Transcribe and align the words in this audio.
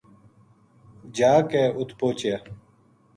جا 1.15 1.31
کے 1.49 1.61
ات 1.79 1.89
پوہچیا 1.99 2.37